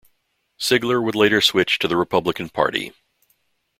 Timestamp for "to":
1.77-1.87